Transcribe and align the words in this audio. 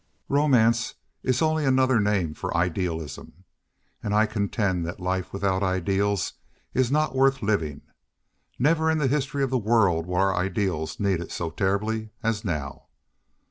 Romance 0.29 0.95
is 1.21 1.43
only 1.43 1.63
another 1.63 1.99
name 1.99 2.33
for 2.33 2.57
idealism; 2.57 3.43
and 4.01 4.15
I 4.15 4.25
contend 4.25 4.83
that 4.87 4.99
life 4.99 5.31
without 5.31 5.61
ideals 5.61 6.33
is 6.73 6.91
not 6.91 7.13
worth 7.15 7.43
living. 7.43 7.81
Never 8.57 8.89
in 8.89 8.97
the 8.97 9.05
history 9.07 9.43
of 9.43 9.51
the 9.51 9.59
world 9.59 10.07
were 10.07 10.33
ideals 10.33 10.99
needed 10.99 11.31
so 11.31 11.51
terribly 11.51 12.09
as 12.23 12.43
now. 12.43 12.87